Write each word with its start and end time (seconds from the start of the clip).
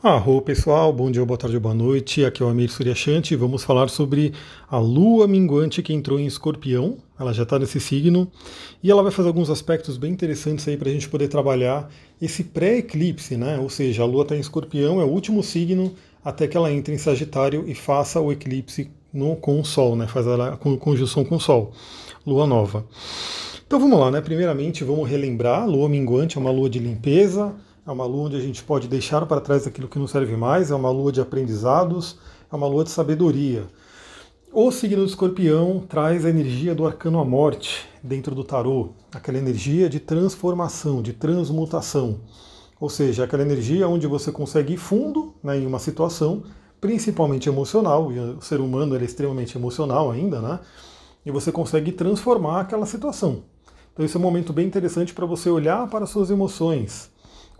Arro 0.00 0.40
pessoal, 0.40 0.92
bom 0.92 1.10
dia, 1.10 1.24
boa 1.24 1.36
tarde, 1.36 1.58
boa 1.58 1.74
noite. 1.74 2.24
Aqui 2.24 2.40
é 2.40 2.46
o 2.46 2.48
Amir 2.48 2.70
Suryashanti. 2.70 3.34
Vamos 3.34 3.64
falar 3.64 3.88
sobre 3.88 4.32
a 4.70 4.78
lua 4.78 5.26
minguante 5.26 5.82
que 5.82 5.92
entrou 5.92 6.20
em 6.20 6.26
escorpião. 6.26 6.98
Ela 7.18 7.32
já 7.32 7.42
está 7.42 7.58
nesse 7.58 7.80
signo 7.80 8.30
e 8.80 8.92
ela 8.92 9.02
vai 9.02 9.10
fazer 9.10 9.26
alguns 9.26 9.50
aspectos 9.50 9.98
bem 9.98 10.12
interessantes 10.12 10.68
aí 10.68 10.76
para 10.76 10.88
a 10.88 10.92
gente 10.92 11.08
poder 11.08 11.26
trabalhar 11.26 11.90
esse 12.22 12.44
pré-eclipse, 12.44 13.36
né? 13.36 13.58
Ou 13.58 13.68
seja, 13.68 14.04
a 14.04 14.06
lua 14.06 14.22
está 14.22 14.36
em 14.36 14.40
escorpião, 14.40 15.00
é 15.00 15.04
o 15.04 15.08
último 15.08 15.42
signo 15.42 15.92
até 16.24 16.46
que 16.46 16.56
ela 16.56 16.70
entre 16.70 16.94
em 16.94 16.98
Sagitário 16.98 17.64
e 17.66 17.74
faça 17.74 18.20
o 18.20 18.30
eclipse 18.30 18.92
no, 19.12 19.34
com 19.34 19.58
o 19.60 19.64
Sol, 19.64 19.96
né? 19.96 20.06
Faz 20.06 20.28
a 20.28 20.56
conjunção 20.56 21.24
com 21.24 21.34
o 21.34 21.40
Sol, 21.40 21.72
lua 22.24 22.46
nova. 22.46 22.86
Então 23.66 23.80
vamos 23.80 23.98
lá, 23.98 24.12
né? 24.12 24.20
Primeiramente 24.20 24.84
vamos 24.84 25.10
relembrar: 25.10 25.68
lua 25.68 25.88
minguante 25.88 26.38
é 26.38 26.40
uma 26.40 26.52
lua 26.52 26.70
de 26.70 26.78
limpeza 26.78 27.52
é 27.88 27.90
uma 27.92 28.04
lua 28.04 28.26
onde 28.26 28.36
a 28.36 28.40
gente 28.40 28.62
pode 28.62 28.86
deixar 28.86 29.24
para 29.24 29.40
trás 29.40 29.66
aquilo 29.66 29.88
que 29.88 29.98
não 29.98 30.06
serve 30.06 30.36
mais, 30.36 30.70
é 30.70 30.74
uma 30.74 30.90
lua 30.90 31.10
de 31.10 31.22
aprendizados, 31.22 32.18
é 32.52 32.54
uma 32.54 32.66
lua 32.66 32.84
de 32.84 32.90
sabedoria. 32.90 33.64
O 34.52 34.70
signo 34.70 34.98
do 34.98 35.08
escorpião 35.08 35.82
traz 35.88 36.26
a 36.26 36.28
energia 36.28 36.74
do 36.74 36.86
arcano 36.86 37.18
à 37.18 37.24
morte 37.24 37.88
dentro 38.02 38.34
do 38.34 38.44
tarô, 38.44 38.90
aquela 39.10 39.38
energia 39.38 39.88
de 39.88 40.00
transformação, 40.00 41.00
de 41.00 41.14
transmutação. 41.14 42.20
Ou 42.78 42.90
seja, 42.90 43.24
aquela 43.24 43.42
energia 43.42 43.88
onde 43.88 44.06
você 44.06 44.30
consegue 44.30 44.74
ir 44.74 44.78
fundo 44.78 45.32
né, 45.42 45.58
em 45.58 45.66
uma 45.66 45.78
situação, 45.78 46.42
principalmente 46.82 47.48
emocional, 47.48 48.12
e 48.12 48.18
o 48.18 48.42
ser 48.42 48.60
humano 48.60 48.96
é 48.96 49.02
extremamente 49.02 49.56
emocional 49.56 50.10
ainda, 50.10 50.42
né? 50.42 50.60
E 51.24 51.30
você 51.30 51.50
consegue 51.50 51.90
transformar 51.90 52.60
aquela 52.60 52.84
situação. 52.84 53.44
Então 53.94 54.04
esse 54.04 54.14
é 54.14 54.20
um 54.20 54.22
momento 54.22 54.52
bem 54.52 54.66
interessante 54.66 55.14
para 55.14 55.24
você 55.24 55.48
olhar 55.48 55.88
para 55.88 56.06
suas 56.06 56.30
emoções, 56.30 57.10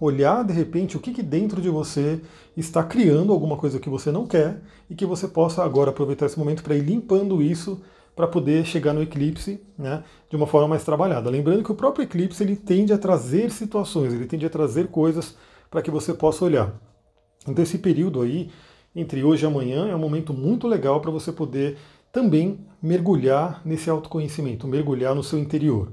olhar 0.00 0.44
de 0.44 0.52
repente 0.52 0.96
o 0.96 1.00
que, 1.00 1.12
que 1.12 1.22
dentro 1.22 1.60
de 1.60 1.68
você 1.68 2.20
está 2.56 2.82
criando 2.82 3.32
alguma 3.32 3.56
coisa 3.56 3.80
que 3.80 3.88
você 3.88 4.12
não 4.12 4.26
quer 4.26 4.60
e 4.88 4.94
que 4.94 5.04
você 5.04 5.26
possa 5.26 5.64
agora 5.64 5.90
aproveitar 5.90 6.26
esse 6.26 6.38
momento 6.38 6.62
para 6.62 6.76
ir 6.76 6.82
limpando 6.82 7.42
isso 7.42 7.80
para 8.14 8.26
poder 8.26 8.64
chegar 8.64 8.92
no 8.92 9.02
eclipse 9.02 9.60
né, 9.76 10.02
de 10.28 10.36
uma 10.36 10.46
forma 10.46 10.68
mais 10.68 10.84
trabalhada. 10.84 11.30
Lembrando 11.30 11.62
que 11.62 11.70
o 11.70 11.74
próprio 11.74 12.02
eclipse 12.02 12.42
ele 12.42 12.56
tende 12.56 12.92
a 12.92 12.98
trazer 12.98 13.50
situações, 13.50 14.12
ele 14.12 14.26
tende 14.26 14.44
a 14.44 14.50
trazer 14.50 14.88
coisas 14.88 15.36
para 15.70 15.82
que 15.82 15.90
você 15.90 16.12
possa 16.12 16.44
olhar. 16.44 16.74
Então 17.46 17.62
esse 17.62 17.78
período 17.78 18.20
aí, 18.20 18.50
entre 18.94 19.22
hoje 19.22 19.44
e 19.44 19.46
amanhã, 19.46 19.88
é 19.88 19.94
um 19.94 20.00
momento 20.00 20.32
muito 20.32 20.66
legal 20.66 21.00
para 21.00 21.10
você 21.10 21.30
poder 21.30 21.76
também 22.10 22.58
mergulhar 22.82 23.62
nesse 23.64 23.88
autoconhecimento, 23.88 24.66
mergulhar 24.66 25.14
no 25.14 25.22
seu 25.22 25.38
interior. 25.38 25.92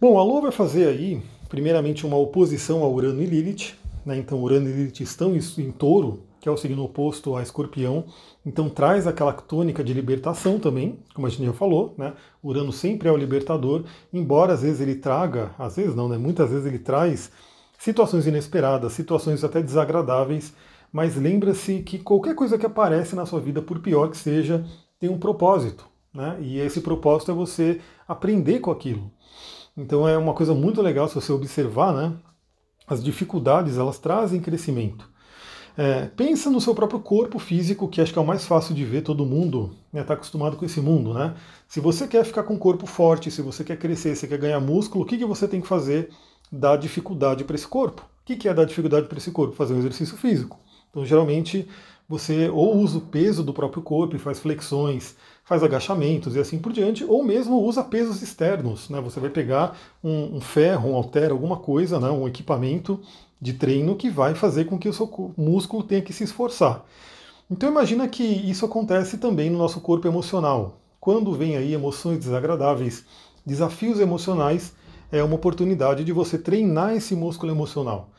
Bom, 0.00 0.18
a 0.18 0.24
Lua 0.24 0.42
vai 0.42 0.52
fazer 0.52 0.88
aí 0.88 1.22
primeiramente 1.48 2.06
uma 2.06 2.16
oposição 2.16 2.82
a 2.82 2.88
Urano 2.88 3.22
e 3.22 3.26
Lilith, 3.26 3.74
né? 4.04 4.16
então 4.18 4.42
Urano 4.42 4.68
e 4.68 4.72
Lilith 4.72 5.00
estão 5.00 5.34
em 5.34 5.70
touro, 5.70 6.24
que 6.40 6.48
é 6.48 6.52
o 6.52 6.56
signo 6.56 6.84
oposto 6.84 7.34
a 7.34 7.42
escorpião, 7.42 8.04
então 8.44 8.68
traz 8.68 9.06
aquela 9.06 9.32
tônica 9.32 9.82
de 9.82 9.92
libertação 9.92 10.60
também, 10.60 11.00
como 11.12 11.26
a 11.26 11.30
gente 11.30 11.44
já 11.44 11.52
falou, 11.52 11.94
né? 11.98 12.12
Urano 12.42 12.72
sempre 12.72 13.08
é 13.08 13.12
o 13.12 13.16
libertador, 13.16 13.84
embora 14.12 14.52
às 14.52 14.62
vezes 14.62 14.80
ele 14.80 14.94
traga, 14.94 15.50
às 15.58 15.74
vezes 15.74 15.96
não, 15.96 16.08
né? 16.08 16.16
muitas 16.16 16.50
vezes 16.50 16.64
ele 16.64 16.78
traz 16.78 17.32
situações 17.78 18.26
inesperadas, 18.26 18.92
situações 18.92 19.42
até 19.42 19.60
desagradáveis, 19.60 20.54
mas 20.92 21.16
lembra-se 21.16 21.80
que 21.80 21.98
qualquer 21.98 22.34
coisa 22.34 22.56
que 22.56 22.64
aparece 22.64 23.16
na 23.16 23.26
sua 23.26 23.40
vida, 23.40 23.60
por 23.60 23.80
pior 23.80 24.08
que 24.08 24.16
seja, 24.16 24.64
tem 25.00 25.10
um 25.10 25.18
propósito, 25.18 25.84
né? 26.14 26.38
e 26.40 26.58
esse 26.58 26.80
propósito 26.80 27.32
é 27.32 27.34
você 27.34 27.80
aprender 28.06 28.60
com 28.60 28.70
aquilo. 28.70 29.10
Então 29.76 30.08
é 30.08 30.16
uma 30.16 30.32
coisa 30.32 30.54
muito 30.54 30.80
legal 30.80 31.08
se 31.08 31.14
você 31.14 31.32
observar, 31.32 31.92
né? 31.92 32.12
As 32.86 33.02
dificuldades 33.02 33.76
elas 33.76 33.98
trazem 33.98 34.40
crescimento. 34.40 35.08
É, 35.76 36.06
pensa 36.06 36.48
no 36.48 36.60
seu 36.60 36.74
próprio 36.74 37.00
corpo 37.00 37.38
físico, 37.38 37.86
que 37.86 38.00
acho 38.00 38.10
que 38.10 38.18
é 38.18 38.22
o 38.22 38.26
mais 38.26 38.46
fácil 38.46 38.74
de 38.74 38.82
ver, 38.82 39.02
todo 39.02 39.26
mundo 39.26 39.76
está 39.86 39.98
né, 39.98 40.04
tá 40.04 40.14
acostumado 40.14 40.56
com 40.56 40.64
esse 40.64 40.80
mundo, 40.80 41.12
né? 41.12 41.34
Se 41.68 41.80
você 41.80 42.08
quer 42.08 42.24
ficar 42.24 42.44
com 42.44 42.54
um 42.54 42.58
corpo 42.58 42.86
forte, 42.86 43.30
se 43.30 43.42
você 43.42 43.62
quer 43.62 43.76
crescer, 43.76 44.16
se 44.16 44.26
quer 44.26 44.38
ganhar 44.38 44.58
músculo, 44.58 45.04
o 45.04 45.06
que, 45.06 45.18
que 45.18 45.26
você 45.26 45.46
tem 45.46 45.60
que 45.60 45.66
fazer? 45.66 46.08
Dar 46.50 46.76
dificuldade 46.76 47.44
para 47.44 47.56
esse 47.56 47.68
corpo. 47.68 48.02
O 48.02 48.24
que, 48.24 48.36
que 48.36 48.48
é 48.48 48.54
dar 48.54 48.64
dificuldade 48.64 49.06
para 49.06 49.18
esse 49.18 49.30
corpo? 49.30 49.54
Fazer 49.54 49.74
um 49.74 49.78
exercício 49.78 50.16
físico. 50.16 50.58
Então, 50.90 51.04
geralmente, 51.04 51.68
você 52.08 52.48
ou 52.48 52.76
usa 52.76 52.98
o 52.98 53.00
peso 53.00 53.42
do 53.42 53.52
próprio 53.52 53.82
corpo 53.82 54.14
e 54.14 54.18
faz 54.18 54.38
flexões, 54.38 55.16
faz 55.44 55.62
agachamentos 55.62 56.36
e 56.36 56.38
assim 56.38 56.58
por 56.58 56.72
diante, 56.72 57.04
ou 57.04 57.22
mesmo 57.22 57.60
usa 57.60 57.82
pesos 57.82 58.22
externos. 58.22 58.88
Né? 58.88 59.00
Você 59.00 59.18
vai 59.18 59.30
pegar 59.30 59.76
um, 60.02 60.36
um 60.36 60.40
ferro, 60.40 60.90
um 60.90 60.94
halter, 60.94 61.30
alguma 61.30 61.56
coisa, 61.56 61.98
né? 61.98 62.08
um 62.10 62.26
equipamento 62.26 63.00
de 63.40 63.52
treino 63.52 63.96
que 63.96 64.08
vai 64.08 64.34
fazer 64.34 64.64
com 64.66 64.78
que 64.78 64.88
o 64.88 64.92
seu 64.92 65.34
músculo 65.36 65.82
tenha 65.82 66.02
que 66.02 66.12
se 66.12 66.24
esforçar. 66.24 66.84
Então 67.50 67.68
imagina 67.68 68.08
que 68.08 68.24
isso 68.24 68.64
acontece 68.64 69.18
também 69.18 69.50
no 69.50 69.58
nosso 69.58 69.80
corpo 69.80 70.08
emocional. 70.08 70.78
Quando 70.98 71.32
vem 71.32 71.56
aí 71.56 71.72
emoções 71.72 72.18
desagradáveis, 72.18 73.04
desafios 73.44 74.00
emocionais, 74.00 74.72
é 75.12 75.22
uma 75.22 75.36
oportunidade 75.36 76.02
de 76.02 76.12
você 76.12 76.36
treinar 76.38 76.96
esse 76.96 77.14
músculo 77.14 77.52
emocional. 77.52 78.10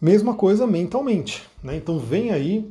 Mesma 0.00 0.34
coisa 0.34 0.66
mentalmente. 0.66 1.42
Né? 1.62 1.76
Então 1.76 1.98
vem 1.98 2.30
aí 2.30 2.70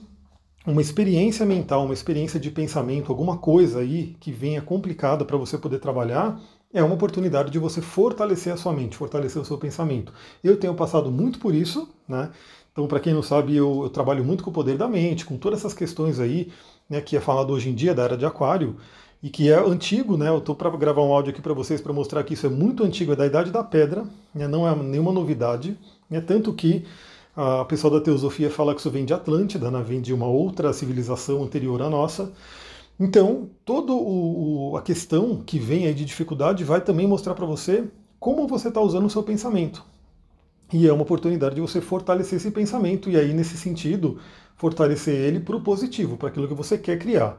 uma 0.65 0.81
experiência 0.81 1.45
mental, 1.45 1.83
uma 1.83 1.93
experiência 1.93 2.39
de 2.39 2.49
pensamento, 2.49 3.11
alguma 3.11 3.37
coisa 3.37 3.79
aí 3.79 4.15
que 4.19 4.31
venha 4.31 4.61
complicada 4.61 5.25
para 5.25 5.37
você 5.37 5.57
poder 5.57 5.79
trabalhar, 5.79 6.39
é 6.73 6.83
uma 6.83 6.95
oportunidade 6.95 7.51
de 7.51 7.59
você 7.59 7.81
fortalecer 7.81 8.51
a 8.51 8.57
sua 8.57 8.73
mente, 8.73 8.97
fortalecer 8.97 9.41
o 9.41 9.45
seu 9.45 9.57
pensamento. 9.57 10.11
Eu 10.43 10.57
tenho 10.57 10.73
passado 10.73 11.11
muito 11.11 11.37
por 11.37 11.53
isso, 11.53 11.87
né? 12.07 12.31
Então, 12.71 12.87
para 12.87 12.99
quem 12.99 13.13
não 13.13 13.21
sabe, 13.21 13.55
eu, 13.55 13.83
eu, 13.83 13.89
trabalho 13.89 14.25
muito 14.25 14.43
com 14.43 14.49
o 14.49 14.53
poder 14.53 14.77
da 14.77 14.87
mente, 14.87 15.25
com 15.25 15.37
todas 15.37 15.59
essas 15.59 15.75
questões 15.75 16.19
aí, 16.19 16.51
né, 16.89 16.99
que 17.01 17.15
é 17.15 17.19
falado 17.19 17.53
hoje 17.53 17.69
em 17.69 17.75
dia 17.75 17.93
da 17.93 18.03
era 18.03 18.17
de 18.17 18.25
Aquário 18.25 18.75
e 19.21 19.29
que 19.29 19.51
é 19.51 19.55
antigo, 19.55 20.17
né? 20.17 20.29
Eu 20.29 20.39
estou 20.39 20.55
para 20.55 20.71
gravar 20.71 21.03
um 21.03 21.13
áudio 21.13 21.31
aqui 21.31 21.41
para 21.41 21.53
vocês 21.53 21.79
para 21.79 21.93
mostrar 21.93 22.23
que 22.23 22.33
isso 22.33 22.47
é 22.47 22.49
muito 22.49 22.83
antigo, 22.83 23.13
é 23.13 23.15
da 23.15 23.27
idade 23.27 23.51
da 23.51 23.63
pedra, 23.63 24.05
né, 24.33 24.47
não 24.47 24.67
é 24.67 24.75
nenhuma 24.75 25.11
novidade, 25.11 25.77
né? 26.09 26.19
Tanto 26.19 26.51
que 26.51 26.83
a 27.35 27.65
pessoal 27.65 27.93
da 27.93 28.01
teosofia 28.01 28.49
fala 28.49 28.73
que 28.73 28.79
isso 28.79 28.91
vem 28.91 29.05
de 29.05 29.13
Atlântida, 29.13 29.71
né? 29.71 29.83
vem 29.85 30.01
de 30.01 30.13
uma 30.13 30.27
outra 30.27 30.71
civilização 30.71 31.43
anterior 31.43 31.81
à 31.81 31.89
nossa. 31.89 32.31
Então, 32.99 33.49
toda 33.65 33.91
a 34.77 34.81
questão 34.81 35.41
que 35.43 35.57
vem 35.57 35.87
aí 35.87 35.93
de 35.93 36.05
dificuldade 36.05 36.63
vai 36.63 36.79
também 36.79 37.07
mostrar 37.07 37.33
para 37.33 37.45
você 37.45 37.85
como 38.19 38.47
você 38.47 38.67
está 38.67 38.79
usando 38.79 39.05
o 39.05 39.09
seu 39.09 39.23
pensamento. 39.23 39.83
E 40.71 40.87
é 40.87 40.93
uma 40.93 41.03
oportunidade 41.03 41.55
de 41.55 41.61
você 41.61 41.81
fortalecer 41.81 42.37
esse 42.37 42.51
pensamento 42.51 43.09
e 43.09 43.17
aí, 43.17 43.33
nesse 43.33 43.57
sentido, 43.57 44.19
fortalecer 44.55 45.15
ele 45.15 45.39
para 45.39 45.55
o 45.55 45.61
positivo, 45.61 46.17
para 46.17 46.29
aquilo 46.29 46.47
que 46.47 46.53
você 46.53 46.77
quer 46.77 46.97
criar. 46.99 47.37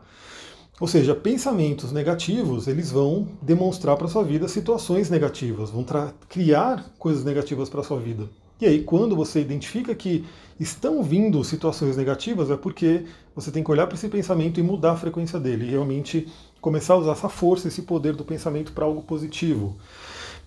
Ou 0.81 0.89
seja, 0.89 1.15
pensamentos 1.15 1.93
negativos, 1.93 2.67
eles 2.67 2.91
vão 2.91 3.29
demonstrar 3.41 3.97
para 3.97 4.09
sua 4.09 4.25
vida 4.25 4.49
situações 4.49 5.09
negativas, 5.09 5.71
vão 5.71 5.87
criar 6.29 6.85
coisas 6.99 7.25
negativas 7.25 7.69
para 7.69 7.83
sua 7.85 8.01
vida. 8.01 8.29
E 8.65 8.67
aí, 8.67 8.83
quando 8.83 9.15
você 9.15 9.43
identifica 9.43 9.95
que 9.95 10.25
estão 10.59 11.03
vindo 11.03 11.45
situações 11.45 11.99
negativas, 11.99 12.51
é 12.51 12.57
porque 12.57 13.05
você 13.37 13.51
tem 13.51 13.63
que 13.63 13.71
olhar 13.71 13.87
para 13.87 13.95
esse 13.95 14.09
pensamento 14.09 14.59
e 14.59 14.63
mudar 14.63 14.93
a 14.93 14.97
frequência 14.97 15.39
dele, 15.39 15.67
e 15.67 15.71
realmente 15.73 16.33
começar 16.63 16.95
a 16.95 16.97
usar 16.97 17.13
essa 17.13 17.29
força, 17.29 17.69
esse 17.69 17.83
poder 17.83 18.17
do 18.17 18.25
pensamento 18.25 18.73
para 18.73 18.87
algo 18.87 19.03
positivo. 19.03 19.77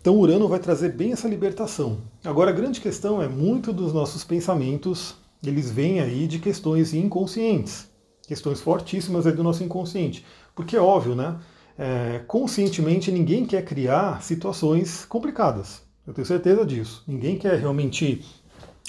Então, 0.02 0.18
Urano 0.18 0.48
vai 0.48 0.58
trazer 0.58 0.94
bem 0.94 1.12
essa 1.12 1.28
libertação. 1.28 2.00
Agora, 2.26 2.50
a 2.50 2.54
grande 2.54 2.82
questão 2.82 3.22
é 3.22 3.28
muito 3.28 3.72
dos 3.72 3.94
nossos 3.94 4.24
pensamentos, 4.24 5.14
eles 5.46 5.70
vêm 5.70 6.00
aí 6.00 6.26
de 6.26 6.40
questões 6.40 6.96
inconscientes, 6.96 7.88
questões 8.28 8.60
fortíssimas 8.60 9.28
aí 9.28 9.34
do 9.34 9.44
nosso 9.44 9.64
inconsciente. 9.64 10.26
Porque 10.56 10.76
é 10.76 10.82
óbvio, 10.82 11.14
né? 11.14 11.38
É, 11.78 12.24
conscientemente 12.26 13.12
ninguém 13.12 13.46
quer 13.46 13.64
criar 13.64 14.24
situações 14.24 15.06
complicadas. 15.06 15.87
Eu 16.08 16.14
tenho 16.14 16.26
certeza 16.26 16.66
disso. 16.66 17.04
Ninguém 17.06 17.38
quer 17.38 17.60
realmente 17.60 18.24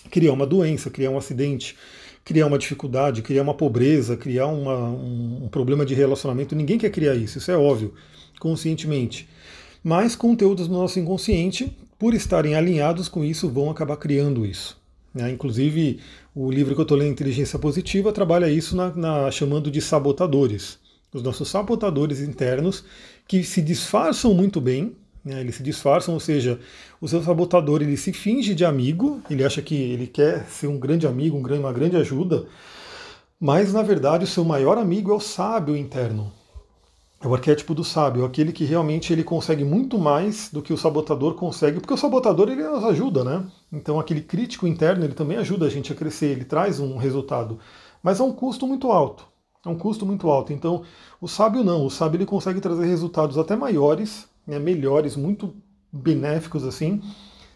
criar 0.08 0.32
uma 0.32 0.46
doença, 0.46 0.88
criar 0.88 1.10
um 1.10 1.18
acidente, 1.18 1.76
criar 2.24 2.46
uma 2.46 2.58
dificuldade, 2.58 3.22
criar 3.22 3.42
uma 3.42 3.54
pobreza, 3.54 4.16
criar 4.16 4.46
uma, 4.46 4.90
um, 4.90 5.48
problema 5.50 5.84
de 5.84 5.94
relacionamento. 5.94 6.54
Ninguém 6.54 6.78
quer 6.78 6.90
criar 6.90 7.16
isso, 7.16 7.38
isso 7.38 7.50
é 7.50 7.56
óbvio, 7.56 7.92
conscientemente. 8.38 9.28
Mas 9.82 10.14
conteúdos 10.14 10.68
do 10.68 10.74
nosso 10.74 11.00
inconsciente, 11.00 11.76
por 11.98 12.14
estarem 12.14 12.54
alinhados 12.54 13.08
com 13.08 13.24
isso, 13.24 13.48
vão 13.48 13.68
acabar 13.68 13.96
criando 13.96 14.46
isso. 14.46 14.78
Né? 15.12 15.30
Inclusive, 15.30 15.98
o 16.34 16.50
livro 16.50 16.74
que 16.74 16.80
eu 16.80 16.82
estou 16.82 16.96
lendo, 16.96 17.10
Inteligência 17.10 17.58
Positiva, 17.58 18.12
trabalha 18.12 18.48
isso 18.48 18.76
na, 18.76 18.94
na, 18.94 19.30
chamando 19.30 19.70
de 19.70 19.80
sabotadores. 19.80 20.78
Os 21.12 21.22
nossos 21.22 21.48
sabotadores 21.48 22.20
internos 22.20 22.84
que 23.26 23.42
se 23.42 23.60
disfarçam 23.62 24.34
muito 24.34 24.60
bem, 24.60 24.94
né? 25.28 25.40
Eles 25.40 25.56
se 25.56 25.62
disfarçam, 25.62 26.14
ou 26.14 26.20
seja, 26.20 26.58
o 27.00 27.06
seu 27.06 27.22
sabotador 27.22 27.82
ele 27.82 27.96
se 27.96 28.12
finge 28.12 28.54
de 28.54 28.64
amigo, 28.64 29.20
ele 29.30 29.44
acha 29.44 29.62
que 29.62 29.74
ele 29.74 30.06
quer 30.06 30.46
ser 30.46 30.66
um 30.66 30.78
grande 30.78 31.06
amigo, 31.06 31.36
um 31.36 31.58
uma 31.58 31.72
grande 31.72 31.96
ajuda, 31.96 32.46
mas 33.38 33.72
na 33.72 33.82
verdade 33.82 34.24
o 34.24 34.26
seu 34.26 34.44
maior 34.44 34.78
amigo 34.78 35.12
é 35.12 35.14
o 35.14 35.20
sábio 35.20 35.76
interno. 35.76 36.32
É 37.20 37.26
o 37.26 37.34
arquétipo 37.34 37.74
do 37.74 37.82
sábio, 37.82 38.24
aquele 38.24 38.52
que 38.52 38.64
realmente 38.64 39.12
ele 39.12 39.24
consegue 39.24 39.64
muito 39.64 39.98
mais 39.98 40.50
do 40.52 40.62
que 40.62 40.72
o 40.72 40.78
sabotador 40.78 41.34
consegue, 41.34 41.80
porque 41.80 41.92
o 41.92 41.96
sabotador 41.96 42.48
ele 42.48 42.62
nos 42.62 42.84
ajuda, 42.84 43.24
né? 43.24 43.44
Então 43.72 43.98
aquele 43.98 44.20
crítico 44.20 44.68
interno 44.68 45.04
ele 45.04 45.14
também 45.14 45.36
ajuda 45.36 45.66
a 45.66 45.68
gente 45.68 45.92
a 45.92 45.96
crescer, 45.96 46.26
ele 46.26 46.44
traz 46.44 46.78
um 46.78 46.96
resultado, 46.96 47.58
mas 48.02 48.20
é 48.20 48.22
um 48.22 48.32
custo 48.32 48.68
muito 48.68 48.92
alto. 48.92 49.26
É 49.66 49.68
um 49.68 49.76
custo 49.76 50.06
muito 50.06 50.30
alto. 50.30 50.52
Então 50.52 50.84
o 51.20 51.26
sábio 51.26 51.64
não, 51.64 51.84
o 51.84 51.90
sábio 51.90 52.18
ele 52.18 52.26
consegue 52.26 52.60
trazer 52.60 52.86
resultados 52.86 53.36
até 53.36 53.56
maiores, 53.56 54.28
né, 54.48 54.58
melhores, 54.58 55.14
muito 55.14 55.54
benéficos 55.92 56.64
assim, 56.64 57.02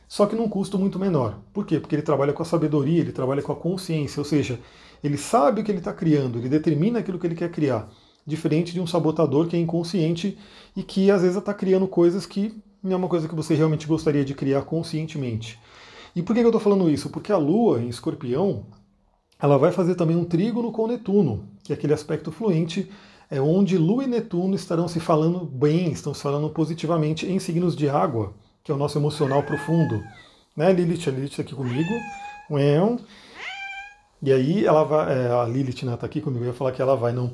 só 0.07 0.27
que 0.27 0.37
num 0.37 0.49
custo 0.49 0.79
muito 0.79 0.99
menor. 0.99 1.39
Por 1.55 1.65
quê? 1.65 1.81
Porque 1.81 1.95
ele 1.95 2.03
trabalha 2.03 2.35
com 2.35 2.43
a 2.43 2.47
sabedoria, 2.47 3.01
ele 3.01 3.13
trabalha 3.13 3.41
com 3.41 3.51
a 3.51 3.57
consciência, 3.57 4.21
ou 4.21 4.25
seja, 4.27 4.61
ele 5.03 5.17
sabe 5.17 5.63
o 5.63 5.65
que 5.65 5.71
ele 5.71 5.79
está 5.79 5.93
criando, 5.93 6.39
ele 6.39 6.51
determina 6.51 6.99
aquilo 6.99 7.19
que 7.19 7.27
ele 7.27 7.35
quer 7.35 7.51
criar. 7.51 7.89
Diferente 8.27 8.73
de 8.73 8.81
um 8.81 8.87
sabotador 8.87 9.49
que 9.49 9.57
é 9.57 9.59
inconsciente 9.59 10.39
e 10.77 10.83
que 10.83 11.11
às 11.11 11.23
vezes 11.23 11.37
está 11.37 11.55
criando 11.55 11.89
coisas 11.89 12.27
que 12.27 12.55
não 12.83 12.93
é 12.93 12.97
uma 12.97 13.09
coisa 13.09 13.27
que 13.27 13.35
você 13.35 13.55
realmente 13.55 13.87
gostaria 13.87 14.25
de 14.25 14.35
criar 14.35 14.63
conscientemente. 14.63 15.59
E 16.15 16.23
por 16.23 16.35
que 16.35 16.41
eu 16.43 16.47
estou 16.47 16.61
falando 16.61 16.91
isso? 16.91 17.09
Porque 17.09 17.33
a 17.33 17.39
Lua 17.39 17.81
em 17.81 17.89
Escorpião 17.89 18.67
ela 19.41 19.57
vai 19.59 19.73
fazer 19.73 19.95
também 19.95 20.17
um 20.17 20.25
trígono 20.25 20.71
com 20.71 20.87
Netuno, 20.87 21.49
que 21.65 21.73
é 21.73 21.75
aquele 21.75 21.95
aspecto 21.95 22.31
fluente, 22.31 22.89
é 23.33 23.41
onde 23.41 23.79
Lua 23.79 24.05
e 24.05 24.07
Netuno 24.07 24.55
estarão 24.55 24.87
se 24.87 25.01
falando 25.01 25.45
bem, 25.45 25.91
estão 25.91 26.15
se 26.15 26.23
falando 26.23 26.49
positivamente 26.51 27.27
em 27.27 27.39
signos 27.39 27.75
de 27.75 27.89
água 27.89 28.35
que 28.63 28.71
é 28.71 28.75
o 28.75 28.79
nosso 28.79 28.99
emocional 28.99 29.43
profundo. 29.43 30.03
Né, 30.57 30.73
Lilith? 30.73 31.09
A 31.09 31.11
Lilith 31.11 31.31
está 31.31 31.43
aqui 31.43 31.55
comigo. 31.55 31.91
E 34.23 34.33
aí 34.33 34.65
ela 34.65 34.85
vai. 34.85 35.13
É, 35.13 35.33
a 35.33 35.45
Lilith 35.45 35.85
né, 35.85 35.97
tá 35.97 36.07
aqui 36.07 36.21
comigo, 36.21 36.45
eu 36.45 36.49
ia 36.49 36.55
falar 36.55 36.73
que 36.73 36.81
ela 36.81 36.95
vai, 36.95 37.13
não. 37.13 37.33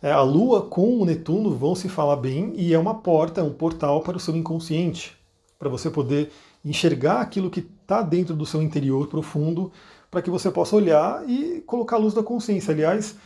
É, 0.00 0.12
a 0.12 0.22
Lua 0.22 0.62
com 0.62 1.00
o 1.00 1.04
Netuno 1.04 1.56
vão 1.56 1.74
se 1.74 1.88
falar 1.88 2.16
bem 2.16 2.52
e 2.56 2.72
é 2.72 2.78
uma 2.78 2.94
porta, 2.94 3.42
um 3.42 3.52
portal 3.52 4.02
para 4.02 4.16
o 4.16 4.20
seu 4.20 4.36
inconsciente, 4.36 5.16
para 5.58 5.68
você 5.68 5.90
poder 5.90 6.30
enxergar 6.64 7.20
aquilo 7.20 7.50
que 7.50 7.60
está 7.60 8.02
dentro 8.02 8.36
do 8.36 8.46
seu 8.46 8.62
interior 8.62 9.08
profundo, 9.08 9.72
para 10.10 10.22
que 10.22 10.30
você 10.30 10.50
possa 10.50 10.76
olhar 10.76 11.28
e 11.28 11.60
colocar 11.66 11.96
a 11.96 11.98
luz 11.98 12.14
da 12.14 12.22
consciência. 12.22 12.72
Aliás, 12.72 13.16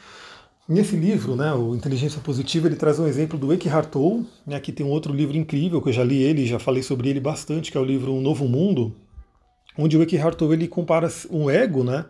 Nesse 0.73 0.97
livro, 0.97 1.37
né, 1.37 1.53
o 1.53 1.75
Inteligência 1.75 2.19
Positiva, 2.23 2.67
ele 2.67 2.77
traz 2.77 2.99
um 2.99 3.07
exemplo 3.07 3.39
do 3.39 3.53
Eckhart 3.53 3.91
Tolle, 3.91 4.27
né, 4.47 4.59
que 4.59 4.73
tem 4.73 4.87
um 4.87 4.89
outro 4.89 5.13
livro 5.13 5.37
incrível, 5.37 5.83
que 5.83 5.91
eu 5.91 5.93
já 5.93 6.03
li 6.03 6.23
ele, 6.23 6.47
já 6.47 6.59
falei 6.59 6.83
sobre 6.83 7.11
ele 7.11 7.21
bastante, 7.21 7.71
que 7.71 7.77
é 7.77 7.81
o 7.81 7.85
livro 7.85 8.11
Um 8.11 8.23
Novo 8.23 8.49
Mundo, 8.49 8.97
onde 9.77 9.99
o 9.99 10.03
Eckhart 10.03 10.35
Tolle 10.35 10.55
ele 10.55 10.67
compara 10.67 11.07
o 11.29 11.51
ego, 11.51 11.85
né, 11.85 12.07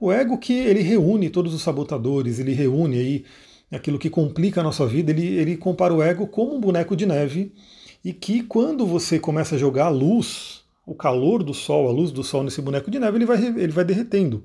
o 0.00 0.10
ego 0.10 0.38
que 0.38 0.54
ele 0.54 0.80
reúne 0.80 1.28
todos 1.28 1.52
os 1.52 1.60
sabotadores, 1.60 2.38
ele 2.38 2.54
reúne 2.54 2.96
aí 2.96 3.24
aquilo 3.70 3.98
que 3.98 4.08
complica 4.08 4.62
a 4.62 4.64
nossa 4.64 4.86
vida, 4.86 5.10
ele, 5.10 5.36
ele 5.36 5.54
compara 5.58 5.92
o 5.92 6.02
ego 6.02 6.26
como 6.26 6.56
um 6.56 6.60
boneco 6.60 6.96
de 6.96 7.04
neve, 7.04 7.52
e 8.02 8.14
que 8.14 8.42
quando 8.44 8.86
você 8.86 9.18
começa 9.18 9.56
a 9.56 9.58
jogar 9.58 9.88
a 9.88 9.90
luz, 9.90 10.62
o 10.86 10.94
calor 10.94 11.42
do 11.42 11.52
sol, 11.52 11.86
a 11.86 11.92
luz 11.92 12.10
do 12.10 12.24
sol 12.24 12.42
nesse 12.42 12.62
boneco 12.62 12.90
de 12.90 12.98
neve, 12.98 13.18
ele 13.18 13.26
vai, 13.26 13.44
ele 13.44 13.72
vai 13.72 13.84
derretendo. 13.84 14.42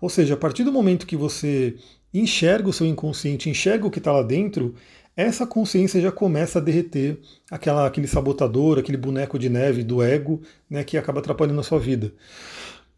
Ou 0.00 0.08
seja, 0.08 0.34
a 0.34 0.36
partir 0.36 0.62
do 0.62 0.72
momento 0.72 1.04
que 1.04 1.16
você 1.16 1.74
enxerga 2.12 2.68
o 2.68 2.72
seu 2.72 2.86
inconsciente, 2.86 3.48
enxerga 3.48 3.86
o 3.86 3.90
que 3.90 3.98
está 3.98 4.12
lá 4.12 4.22
dentro, 4.22 4.74
essa 5.16 5.46
consciência 5.46 6.00
já 6.00 6.10
começa 6.10 6.58
a 6.58 6.62
derreter 6.62 7.18
aquela, 7.50 7.86
aquele 7.86 8.06
sabotador, 8.06 8.78
aquele 8.78 8.96
boneco 8.96 9.38
de 9.38 9.48
neve 9.48 9.82
do 9.82 10.02
ego, 10.02 10.40
né, 10.68 10.82
que 10.84 10.96
acaba 10.96 11.20
atrapalhando 11.20 11.60
a 11.60 11.64
sua 11.64 11.78
vida. 11.78 12.12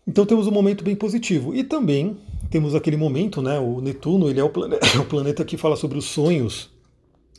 Então 0.06 0.24
temos 0.24 0.46
um 0.46 0.52
momento 0.52 0.84
bem 0.84 0.94
positivo. 0.94 1.54
E 1.54 1.64
também 1.64 2.16
temos 2.50 2.74
aquele 2.74 2.96
momento, 2.96 3.42
né, 3.42 3.58
o 3.58 3.80
Netuno 3.80 4.28
ele 4.28 4.38
é 4.38 4.44
o, 4.44 4.50
planeta, 4.50 4.86
é 4.94 4.98
o 4.98 5.04
planeta 5.04 5.44
que 5.44 5.56
fala 5.56 5.76
sobre 5.76 5.98
os 5.98 6.04
sonhos, 6.04 6.70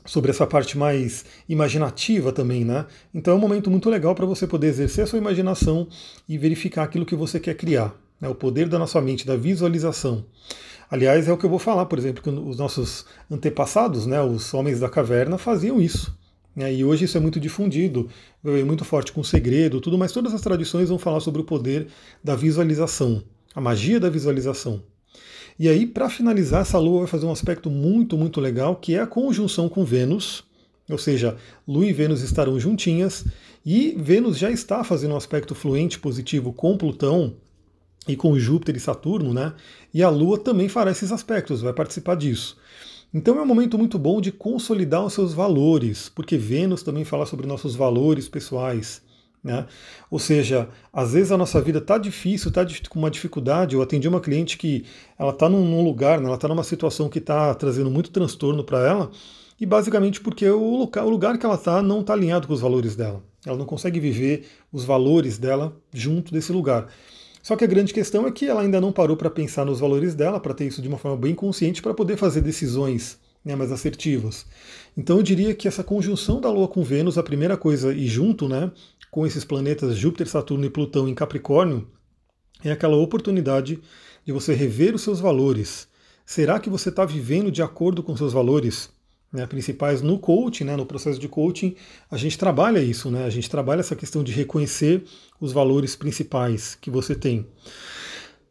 sobre 0.05 0.29
essa 0.29 0.45
parte 0.45 0.77
mais 0.77 1.25
imaginativa 1.47 2.31
também, 2.31 2.65
né? 2.65 2.85
Então 3.13 3.33
é 3.33 3.37
um 3.37 3.39
momento 3.39 3.71
muito 3.71 3.89
legal 3.89 4.13
para 4.13 4.25
você 4.25 4.45
poder 4.45 4.67
exercer 4.67 5.03
a 5.03 5.07
sua 5.07 5.17
imaginação 5.17 5.87
e 6.27 6.37
verificar 6.37 6.83
aquilo 6.83 7.05
que 7.05 7.15
você 7.15 7.39
quer 7.39 7.55
criar. 7.55 7.95
Né? 8.19 8.29
O 8.29 8.35
poder 8.35 8.67
da 8.67 8.79
nossa 8.79 9.01
mente, 9.01 9.25
da 9.25 9.35
visualização. 9.35 10.25
Aliás, 10.89 11.27
é 11.27 11.33
o 11.33 11.37
que 11.37 11.45
eu 11.45 11.49
vou 11.49 11.59
falar, 11.59 11.85
por 11.85 11.97
exemplo, 11.97 12.21
que 12.21 12.29
os 12.29 12.57
nossos 12.57 13.05
antepassados, 13.29 14.05
né, 14.05 14.21
os 14.21 14.53
homens 14.53 14.79
da 14.79 14.87
caverna, 14.87 15.37
faziam 15.37 15.81
isso. 15.81 16.15
Né, 16.55 16.73
e 16.73 16.85
hoje 16.85 17.05
isso 17.05 17.17
é 17.17 17.19
muito 17.19 17.39
difundido, 17.39 18.07
é 18.45 18.63
muito 18.63 18.85
forte 18.85 19.11
com 19.11 19.23
segredo, 19.23 19.81
tudo, 19.81 19.97
mas 19.97 20.11
todas 20.11 20.33
as 20.33 20.41
tradições 20.41 20.89
vão 20.89 20.99
falar 20.99 21.19
sobre 21.19 21.41
o 21.41 21.43
poder 21.43 21.87
da 22.23 22.35
visualização, 22.35 23.23
a 23.53 23.59
magia 23.59 23.99
da 23.99 24.09
visualização. 24.09 24.81
E 25.57 25.67
aí, 25.67 25.87
para 25.87 26.09
finalizar, 26.09 26.61
essa 26.61 26.77
lua 26.77 26.99
vai 26.99 27.07
fazer 27.07 27.25
um 27.25 27.31
aspecto 27.31 27.69
muito, 27.69 28.17
muito 28.17 28.39
legal, 28.39 28.75
que 28.75 28.93
é 28.93 28.99
a 28.99 29.07
conjunção 29.07 29.67
com 29.67 29.83
Vênus, 29.83 30.43
ou 30.89 30.97
seja, 30.97 31.35
Lua 31.67 31.85
e 31.85 31.93
Vênus 31.93 32.21
estarão 32.21 32.59
juntinhas, 32.59 33.25
e 33.65 33.95
Vênus 33.97 34.37
já 34.37 34.51
está 34.51 34.83
fazendo 34.83 35.13
um 35.13 35.17
aspecto 35.17 35.55
fluente 35.55 35.97
positivo 35.97 36.53
com 36.53 36.77
Plutão, 36.77 37.35
e 38.07 38.15
com 38.15 38.37
Júpiter 38.37 38.75
e 38.75 38.79
Saturno, 38.79 39.33
né? 39.33 39.53
E 39.93 40.03
a 40.03 40.09
Lua 40.09 40.37
também 40.37 40.69
fará 40.69 40.91
esses 40.91 41.11
aspectos, 41.11 41.61
vai 41.61 41.73
participar 41.73 42.15
disso. 42.15 42.57
Então 43.13 43.37
é 43.37 43.41
um 43.41 43.45
momento 43.45 43.77
muito 43.77 43.97
bom 43.97 44.19
de 44.19 44.31
consolidar 44.31 45.05
os 45.05 45.13
seus 45.13 45.33
valores, 45.33 46.09
porque 46.09 46.37
Vênus 46.37 46.83
também 46.83 47.05
fala 47.05 47.25
sobre 47.25 47.47
nossos 47.47 47.75
valores 47.75 48.27
pessoais. 48.27 49.01
Né? 49.41 49.67
Ou 50.09 50.17
seja, 50.17 50.67
às 50.91 51.13
vezes 51.13 51.31
a 51.31 51.37
nossa 51.37 51.61
vida 51.61 51.77
está 51.77 51.99
difícil, 51.99 52.49
está 52.49 52.65
com 52.89 52.97
uma 52.97 53.11
dificuldade. 53.11 53.75
Eu 53.75 53.81
atendi 53.81 54.07
uma 54.07 54.19
cliente 54.19 54.57
que 54.57 54.83
ela 55.19 55.29
está 55.29 55.47
num, 55.47 55.83
lugar, 55.83 56.19
né? 56.19 56.25
ela 56.25 56.35
está 56.35 56.47
numa 56.47 56.63
situação 56.63 57.07
que 57.07 57.19
está 57.19 57.53
trazendo 57.53 57.91
muito 57.91 58.09
transtorno 58.09 58.63
para 58.63 58.79
ela, 58.79 59.11
e 59.61 59.65
basicamente 59.65 60.19
porque 60.19 60.49
o 60.49 60.75
lugar, 60.77 61.05
o 61.05 61.09
lugar 61.09 61.37
que 61.37 61.45
ela 61.45 61.55
está 61.55 61.81
não 61.81 62.01
está 62.01 62.13
alinhado 62.13 62.47
com 62.47 62.53
os 62.53 62.59
valores 62.59 62.95
dela. 62.95 63.23
Ela 63.45 63.55
não 63.55 63.65
consegue 63.65 63.99
viver 63.99 64.47
os 64.73 64.83
valores 64.83 65.37
dela 65.37 65.77
junto 65.93 66.33
desse 66.33 66.51
lugar. 66.51 66.87
Só 67.45 67.55
que 67.55 67.63
a 67.63 67.67
grande 67.67 67.93
questão 67.93 68.25
é 68.25 68.31
que 68.31 68.47
ela 68.47 68.63
ainda 68.63 68.81
não 68.81 68.91
parou 68.91 69.15
para 69.15 69.29
pensar 69.29 69.63
nos 69.65 69.79
valores 69.79 70.15
dela, 70.15 70.39
para 70.39 70.51
ter 70.51 70.65
isso 70.65 70.81
de 70.81 70.87
uma 70.87 70.97
forma 70.97 71.15
bem 71.15 71.35
consciente, 71.35 71.79
para 71.79 71.93
poder 71.93 72.17
fazer 72.17 72.41
decisões 72.41 73.19
né, 73.45 73.55
mais 73.55 73.71
assertivas. 73.71 74.47
Então 74.97 75.17
eu 75.17 75.21
diria 75.21 75.53
que 75.53 75.67
essa 75.67 75.83
conjunção 75.83 76.41
da 76.41 76.49
Lua 76.49 76.67
com 76.67 76.81
Vênus, 76.81 77.19
a 77.19 77.23
primeira 77.23 77.55
coisa, 77.55 77.93
e 77.93 78.07
junto 78.07 78.49
né, 78.49 78.71
com 79.11 79.27
esses 79.27 79.45
planetas 79.45 79.95
Júpiter, 79.95 80.27
Saturno 80.27 80.65
e 80.65 80.71
Plutão 80.71 81.07
em 81.07 81.13
Capricórnio, 81.13 81.87
é 82.63 82.71
aquela 82.71 82.97
oportunidade 82.97 83.79
de 84.25 84.31
você 84.31 84.55
rever 84.55 84.95
os 84.95 85.03
seus 85.03 85.19
valores. 85.19 85.87
Será 86.25 86.59
que 86.59 86.67
você 86.67 86.89
está 86.89 87.05
vivendo 87.05 87.51
de 87.51 87.61
acordo 87.61 88.01
com 88.01 88.17
seus 88.17 88.33
valores? 88.33 88.89
Né, 89.35 89.45
principais 89.45 90.01
no 90.01 90.17
coaching, 90.17 90.63
né, 90.63 90.75
no 90.75 90.85
processo 90.85 91.19
de 91.19 91.27
coaching, 91.27 91.75
a 92.09 92.17
gente 92.17 92.37
trabalha 92.37 92.79
isso, 92.79 93.11
né, 93.11 93.25
a 93.25 93.29
gente 93.29 93.49
trabalha 93.49 93.81
essa 93.81 93.95
questão 93.95 94.23
de 94.23 94.31
reconhecer 94.31 95.03
os 95.39 95.51
valores 95.51 95.95
principais 95.95 96.75
que 96.75 96.89
você 96.89 97.13
tem. 97.13 97.45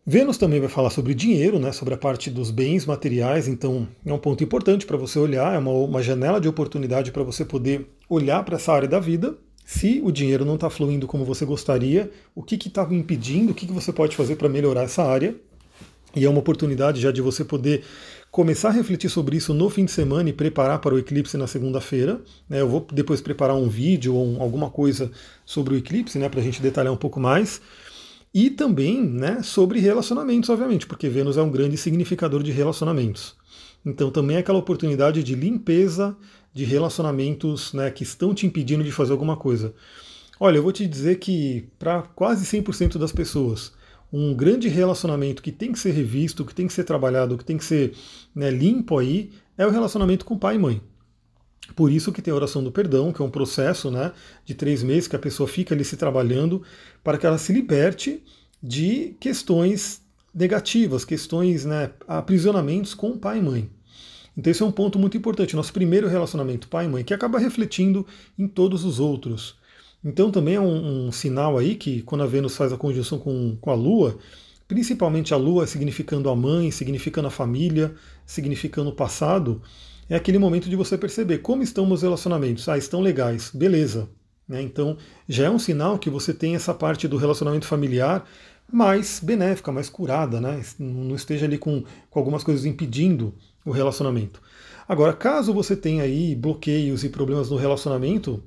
Vênus 0.07 0.37
também 0.37 0.61
vai 0.61 0.69
falar 0.69 0.91
sobre 0.91 1.15
dinheiro, 1.15 1.59
né, 1.59 1.73
sobre 1.73 1.95
a 1.95 1.97
parte 1.97 2.31
dos 2.31 2.51
bens 2.51 2.85
materiais, 2.85 3.49
então 3.49 3.89
é 4.05 4.13
um 4.13 4.19
ponto 4.19 4.45
importante 4.45 4.85
para 4.85 4.99
você 4.99 5.19
olhar, 5.19 5.55
é 5.55 5.59
uma, 5.59 5.71
uma 5.71 6.03
janela 6.03 6.39
de 6.39 6.47
oportunidade 6.47 7.11
para 7.11 7.23
você 7.23 7.45
poder 7.45 7.89
olhar 8.09 8.45
para 8.45 8.57
essa 8.57 8.73
área 8.73 8.87
da 8.87 9.01
vida. 9.01 9.35
Se 9.65 10.03
o 10.05 10.13
dinheiro 10.13 10.45
não 10.45 10.57
está 10.57 10.69
fluindo 10.69 11.07
como 11.07 11.25
você 11.25 11.47
gostaria, 11.47 12.11
o 12.35 12.43
que 12.43 12.57
está 12.57 12.87
impedindo, 12.91 13.53
o 13.53 13.55
que, 13.55 13.67
que 13.67 13.73
você 13.73 13.95
pode 13.95 14.15
fazer 14.15 14.37
para 14.37 14.47
melhorar 14.47 14.83
essa 14.83 15.03
área? 15.03 15.35
E 16.15 16.25
é 16.25 16.29
uma 16.29 16.39
oportunidade 16.39 17.01
já 17.01 17.11
de 17.11 17.21
você 17.21 17.45
poder 17.45 17.83
começar 18.35 18.71
a 18.71 18.73
refletir 18.73 19.09
sobre 19.09 19.37
isso 19.37 19.55
no 19.55 19.71
fim 19.71 19.85
de 19.85 19.93
semana 19.93 20.29
e 20.29 20.33
preparar 20.33 20.81
para 20.81 20.93
o 20.93 20.99
eclipse 20.99 21.37
na 21.37 21.47
segunda-feira. 21.47 22.21
Né? 22.49 22.61
Eu 22.61 22.69
vou 22.69 22.85
depois 22.93 23.21
preparar 23.21 23.55
um 23.55 23.69
vídeo 23.69 24.13
ou 24.13 24.43
alguma 24.43 24.69
coisa 24.69 25.09
sobre 25.47 25.73
o 25.73 25.77
eclipse, 25.77 26.19
né, 26.19 26.29
para 26.29 26.41
a 26.41 26.43
gente 26.43 26.61
detalhar 26.61 26.93
um 26.93 26.97
pouco 26.97 27.21
mais. 27.21 27.61
E 28.35 28.51
também 28.51 29.01
né, 29.01 29.41
sobre 29.45 29.79
relacionamentos, 29.79 30.51
obviamente, 30.51 30.85
porque 30.85 31.09
Vênus 31.09 31.37
é 31.37 31.43
um 31.43 31.49
grande 31.49 31.77
significador 31.77 32.43
de 32.43 32.51
relacionamentos. 32.51 33.37
Então 33.87 34.11
também 34.11 34.37
é 34.37 34.41
aquela 34.41 34.59
oportunidade 34.59 35.23
de 35.23 35.37
limpeza 35.37 36.17
de 36.53 36.65
relacionamentos 36.65 37.73
né, 37.73 37.89
que 37.89 38.03
estão 38.03 38.35
te 38.35 38.49
impedindo 38.49 38.83
de 38.83 38.91
fazer 38.91 39.13
alguma 39.13 39.37
coisa. 39.37 39.73
Olha, 40.41 40.57
eu 40.57 40.63
vou 40.65 40.73
te 40.73 40.89
dizer 40.89 41.21
que 41.21 41.69
para 41.79 42.03
quase 42.03 42.45
100% 42.45 42.99
das 42.99 43.13
pessoas, 43.13 43.73
um 44.17 44.33
grande 44.33 44.69
relacionamento 44.69 45.43
que 45.43 45.51
tem 45.51 45.73
que 45.73 45.79
ser 45.79 45.91
revisto, 45.91 46.45
que 46.45 46.55
tem 46.55 46.69
que 46.69 46.73
ser 46.73 46.85
trabalhado, 46.85 47.37
que 47.37 47.45
tem 47.45 47.59
que 47.59 47.65
ser 47.65 47.95
né, 48.33 48.49
limpo 48.49 48.97
aí, 48.97 49.33
é 49.59 49.67
o 49.67 49.71
relacionamento 49.71 50.25
com 50.25 50.39
pai 50.39 50.55
e 50.55 50.59
mãe. 50.59 50.81
Por 51.75 51.91
isso 51.91 52.13
que 52.13 52.23
tem 52.23 52.31
a 52.31 52.37
oração 52.37 52.63
do 52.63 52.71
perdão, 52.71 53.13
que 53.13 53.21
é 53.21 53.25
um 53.25 53.31
processo 53.31 53.91
né, 53.91 54.13
de 54.45 54.55
três 54.55 54.85
meses 54.85 55.09
que 55.09 55.17
a 55.17 55.19
pessoa 55.19 55.49
fica 55.49 55.75
ali 55.75 55.85
se 55.85 55.97
trabalhando 55.97 56.63
para 57.03 57.19
que 57.19 57.27
ela 57.27 57.39
se 57.39 57.53
liberte 57.53 58.23
de 58.63 59.17
questões 59.19 60.01
negativas, 60.33 61.05
questões, 61.05 61.65
né, 61.65 61.91
aprisionamentos 62.07 62.95
com 62.95 63.19
pai 63.19 63.39
e 63.39 63.43
mãe. 63.43 63.71
Então 64.37 64.49
esse 64.49 64.63
é 64.63 64.67
um 64.67 64.71
ponto 64.71 64.97
muito 64.97 65.17
importante, 65.17 65.57
nosso 65.57 65.73
primeiro 65.73 66.07
relacionamento 66.07 66.69
pai 66.69 66.85
e 66.85 66.89
mãe, 66.89 67.03
que 67.03 67.15
acaba 67.15 67.41
refletindo 67.41 68.07
em 68.39 68.47
todos 68.47 68.85
os 68.85 69.01
outros. 69.01 69.57
Então 70.05 70.31
também 70.31 70.57
é 70.57 70.61
um, 70.61 71.07
um, 71.07 71.13
sinal 71.13 71.57
aí 71.57 71.75
que 71.75 72.03
quando 72.03 72.23
a 72.23 72.27
Vênus 72.27 72.57
faz 72.57 72.73
a 72.73 72.77
conjunção 72.77 73.19
com, 73.19 73.57
com 73.59 73.71
a 73.71 73.75
Lua, 73.75 74.19
principalmente 74.69 75.33
a 75.33 75.37
Lua 75.37 75.67
significando 75.67 76.29
a 76.29 76.37
mãe, 76.37 76.71
significando 76.71 77.29
a 77.29 77.31
família, 77.31 77.95
significando 78.27 78.91
o 78.91 78.95
passado, 78.95 79.63
é 80.09 80.15
aquele 80.15 80.39
momento 80.39 80.69
de 80.69 80.77
você 80.77 80.99
perceber 80.99 81.39
como 81.39 81.63
estão 81.63 81.87
meus 81.87 82.03
relacionamentos. 82.03 82.69
Ah, 82.69 82.77
estão 82.77 83.01
legais, 83.01 83.51
beleza. 83.55 84.09
Né? 84.47 84.61
Então 84.61 84.99
já 85.27 85.47
é 85.47 85.51
um 85.51 85.59
sinal 85.59 85.99
que 85.99 86.11
você 86.11 86.35
tem 86.35 86.55
essa 86.55 86.75
parte 86.75 87.09
do 87.09 87.17
relacionamento 87.17 87.67
familiar 87.67 88.29
mais 88.71 89.21
benéfica, 89.23 89.73
mais 89.73 89.89
curada, 89.89 90.41
né? 90.41 90.63
não 90.79 91.15
esteja 91.15 91.47
ali 91.47 91.57
com, 91.57 91.83
com 92.11 92.19
algumas 92.19 92.45
coisas 92.45 92.67
impedindo 92.67 93.35
o 93.65 93.71
relacionamento. 93.71 94.43
Agora, 94.87 95.15
caso 95.15 95.55
você 95.55 95.75
tenha 95.75 96.03
aí 96.03 96.35
bloqueios 96.35 97.05
e 97.05 97.09
problemas 97.09 97.49
no 97.49 97.57
relacionamento, 97.57 98.43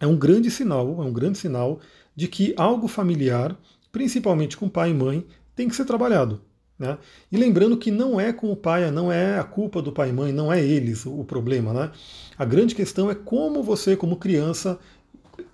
é 0.00 0.06
um 0.06 0.16
grande 0.16 0.50
sinal, 0.50 1.02
é 1.02 1.04
um 1.04 1.12
grande 1.12 1.38
sinal 1.38 1.80
de 2.14 2.28
que 2.28 2.54
algo 2.56 2.88
familiar, 2.88 3.56
principalmente 3.90 4.56
com 4.56 4.68
pai 4.68 4.90
e 4.90 4.94
mãe, 4.94 5.26
tem 5.54 5.68
que 5.68 5.76
ser 5.76 5.84
trabalhado. 5.84 6.40
Né? 6.78 6.96
E 7.32 7.36
lembrando 7.36 7.76
que 7.76 7.90
não 7.90 8.20
é 8.20 8.32
com 8.32 8.52
o 8.52 8.56
pai, 8.56 8.88
não 8.90 9.10
é 9.10 9.38
a 9.38 9.44
culpa 9.44 9.82
do 9.82 9.92
pai 9.92 10.10
e 10.10 10.12
mãe, 10.12 10.32
não 10.32 10.52
é 10.52 10.64
eles 10.64 11.04
o 11.04 11.24
problema. 11.24 11.72
Né? 11.72 11.90
A 12.36 12.44
grande 12.44 12.74
questão 12.74 13.10
é 13.10 13.14
como 13.14 13.62
você, 13.62 13.96
como 13.96 14.16
criança, 14.16 14.78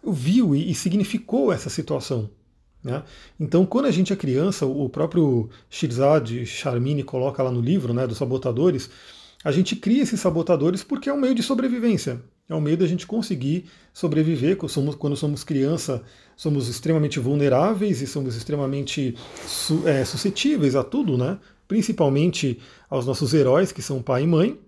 viu 0.07 0.55
e 0.55 0.75
significou 0.75 1.53
essa 1.53 1.71
situação. 1.71 2.29
Né? 2.83 3.03
Então, 3.41 3.65
quando 3.65 3.87
a 3.87 3.91
gente 3.91 4.13
é 4.13 4.17
criança, 4.17 4.67
o 4.67 4.89
próprio 4.91 5.49
Shirzad 5.71 6.45
Charmini 6.45 7.03
coloca 7.03 7.43
lá 7.43 7.51
no 7.51 7.61
livro 7.61 7.95
né, 7.95 8.07
dos 8.07 8.19
sabotadores, 8.19 8.91
a 9.43 9.51
gente 9.51 9.75
cria 9.77 10.03
esses 10.03 10.21
sabotadores 10.21 10.85
porque 10.85 11.09
é 11.09 11.13
um 11.13 11.21
meio 11.21 11.35
de 11.35 11.43
sobrevivência. 11.43 12.23
É 12.49 12.55
um 12.55 12.61
meio 12.61 12.77
da 12.77 12.87
gente 12.87 13.07
conseguir 13.07 13.67
sobreviver. 13.93 14.57
Quando 14.57 15.17
somos, 15.17 15.45
criança, 15.45 16.03
somos 16.37 16.69
extremamente 16.69 17.19
vulneráveis 17.19 18.03
e 18.03 18.07
somos 18.07 18.37
extremamente 18.37 19.17
é, 19.87 20.05
suscetíveis 20.05 20.77
a 20.77 20.85
tudo, 20.85 21.17
né? 21.17 21.39
principalmente 21.67 22.59
aos 22.89 23.07
nossos 23.07 23.33
heróis, 23.33 23.73
que 23.73 23.81
são 23.81 24.03
pai 24.03 24.25
e 24.25 24.27
mãe. 24.27 24.59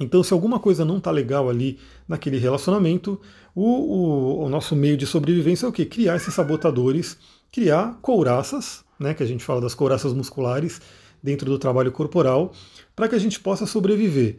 Então, 0.00 0.22
se 0.22 0.32
alguma 0.32 0.58
coisa 0.58 0.84
não 0.84 0.98
está 0.98 1.10
legal 1.10 1.50
ali 1.50 1.78
naquele 2.08 2.38
relacionamento, 2.38 3.20
o, 3.54 3.64
o, 3.64 4.44
o, 4.44 4.48
nosso 4.48 4.74
meio 4.74 4.96
de 4.96 5.06
sobrevivência 5.06 5.66
é 5.66 5.68
o 5.68 5.72
quê? 5.72 5.84
Criar 5.84 6.16
esses 6.16 6.32
sabotadores, 6.32 7.18
criar 7.50 7.98
couraças, 8.00 8.84
né, 8.98 9.12
que 9.12 9.22
a 9.22 9.26
gente 9.26 9.44
fala 9.44 9.60
das 9.60 9.74
couraças 9.74 10.14
musculares 10.14 10.80
dentro 11.22 11.50
do 11.50 11.58
trabalho 11.58 11.92
corporal, 11.92 12.52
para 12.96 13.08
que 13.08 13.14
a 13.14 13.18
gente 13.18 13.38
possa 13.38 13.66
sobreviver. 13.66 14.38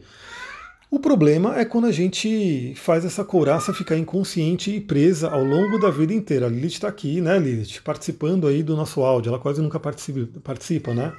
O 0.94 1.00
problema 1.00 1.58
é 1.58 1.64
quando 1.64 1.88
a 1.88 1.90
gente 1.90 2.72
faz 2.76 3.04
essa 3.04 3.24
couraça 3.24 3.74
ficar 3.74 3.98
inconsciente 3.98 4.70
e 4.70 4.80
presa 4.80 5.28
ao 5.28 5.42
longo 5.42 5.76
da 5.76 5.90
vida 5.90 6.14
inteira. 6.14 6.46
A 6.46 6.48
Lilith 6.48 6.74
está 6.74 6.86
aqui, 6.86 7.20
né, 7.20 7.36
Lilith, 7.36 7.80
participando 7.82 8.46
aí 8.46 8.62
do 8.62 8.76
nosso 8.76 9.02
áudio. 9.02 9.30
Ela 9.30 9.40
quase 9.40 9.60
nunca 9.60 9.80
participa, 9.80 10.40
participa 10.40 10.94
né? 10.94 11.12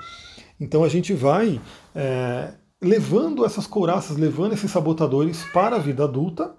Então 0.62 0.82
a 0.82 0.88
gente 0.88 1.12
vai 1.12 1.60
é, 1.94 2.54
levando 2.82 3.44
essas 3.44 3.68
couraças, 3.68 4.16
levando 4.16 4.54
esses 4.54 4.72
sabotadores 4.72 5.44
para 5.52 5.76
a 5.76 5.80
vida 5.80 6.06
adulta, 6.06 6.56